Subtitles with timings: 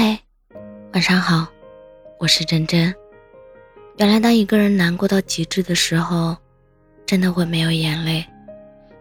[0.00, 0.16] 嗨，
[0.92, 1.44] 晚上好，
[2.20, 2.94] 我是真真。
[3.96, 6.36] 原来，当一个人难过到极致的时候，
[7.04, 8.24] 真的会没有眼泪，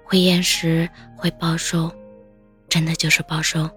[0.03, 1.91] 会厌食，会暴瘦，
[2.67, 3.69] 真的就是暴瘦，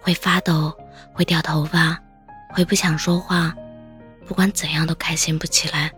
[0.00, 0.76] 会发抖，
[1.12, 1.96] 会掉头发，
[2.52, 3.54] 会不想说话，
[4.26, 5.88] 不管怎样都开心不起来，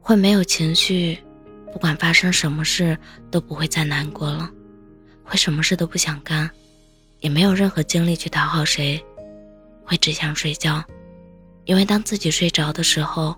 [0.00, 1.16] 会没有情绪，
[1.72, 2.98] 不管发生什么事
[3.30, 4.50] 都不会再难过了，
[5.22, 6.50] 会什么事都不想干，
[7.20, 9.00] 也没有任何精力去讨好谁。
[9.86, 10.82] 会只想睡觉，
[11.64, 13.36] 因为当自己睡着的时候，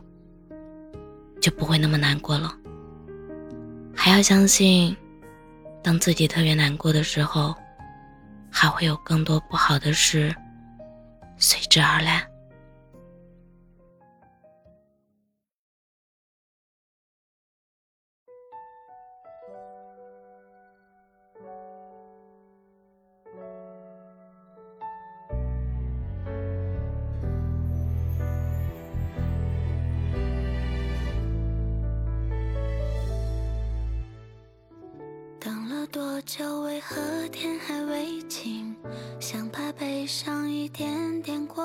[1.41, 2.53] 就不会那么难过了。
[3.95, 4.97] 还要相信，
[5.83, 7.55] 当自己特别难过的时候，
[8.51, 10.35] 还会有更多不好的事
[11.37, 12.27] 随之而来。
[36.29, 36.61] 多久？
[36.61, 36.97] 为何
[37.29, 38.77] 天还未晴？
[39.19, 41.65] 想把悲伤一点点过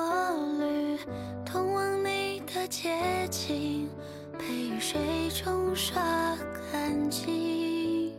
[0.58, 0.98] 滤，
[1.44, 3.90] 通往你的街景，
[4.38, 4.98] 被雨水
[5.28, 6.02] 冲刷
[6.72, 8.14] 干净。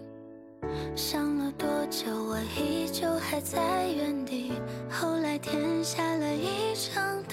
[0.96, 2.12] 想了多久？
[2.12, 4.52] 我依旧还在原地。
[4.88, 7.24] 后来天下了一场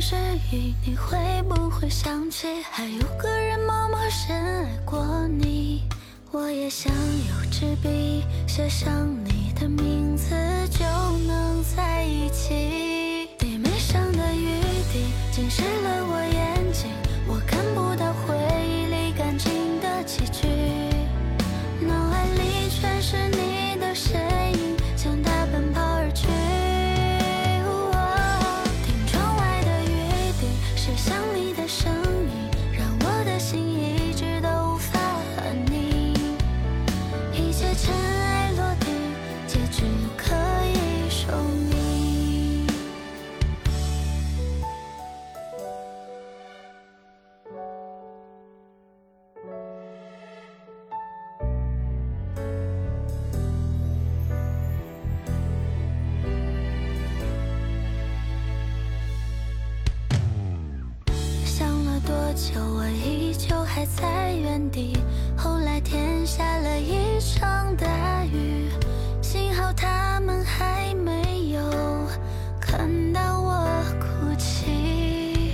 [0.00, 0.14] 是
[0.52, 1.18] 雨，你会
[1.48, 5.82] 不会想起还有个人默默深爱过你？
[6.30, 10.34] 我也想有支笔写上你的名字，
[10.70, 10.84] 就
[11.26, 13.28] 能在一起。
[13.38, 14.60] 地面上的雨
[14.92, 16.47] 滴浸湿了我眼
[64.70, 64.96] 地。
[65.36, 68.68] 后来天下了一场大雨，
[69.22, 71.60] 幸好他们还没有
[72.60, 73.66] 看到我
[74.00, 75.52] 哭泣。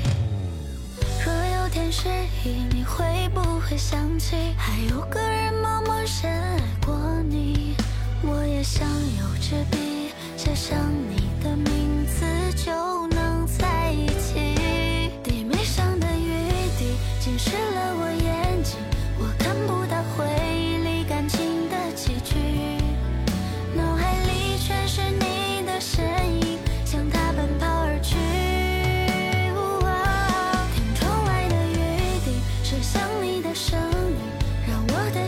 [1.25, 2.09] 若有天失
[2.45, 6.95] 忆，你会不会想起还有个人默默深爱过
[7.29, 7.75] 你？
[8.23, 10.79] 我也想有支笔写上
[11.11, 11.24] 你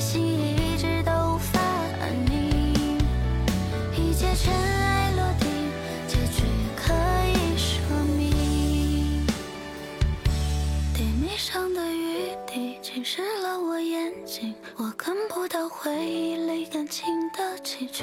[0.00, 1.58] 心一直都无法
[2.00, 2.72] 安宁
[3.96, 5.48] 一切尘埃落定
[6.06, 6.42] 结局
[6.76, 6.92] 可
[7.32, 7.80] 以说
[8.16, 9.26] 明。
[10.94, 18.02] 地面上的雨滴侵蚀了我眼睛我看不到回忆里感情的崎岖